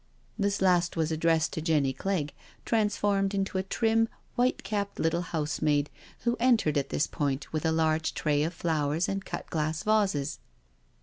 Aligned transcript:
This 0.35 0.63
last 0.63 0.97
was 0.97 1.11
addressed 1.11 1.53
to 1.53 1.61
Jenny 1.61 1.93
Clegg, 1.93 2.33
transformed 2.65 3.35
into 3.35 3.59
a 3.59 3.61
trim, 3.61 4.09
white 4.35 4.63
capped 4.63 4.97
little 4.99 5.21
housemaid, 5.21 5.91
who 6.21 6.35
entered 6.39 6.75
at 6.75 6.89
this 6.89 7.05
point 7.05 7.53
with 7.53 7.67
a 7.67 7.71
large 7.71 8.15
tray 8.15 8.41
of 8.41 8.51
flowers 8.55 9.07
and 9.07 9.23
cut 9.23 9.47
glass 9.51 9.83
vases. 9.83 10.39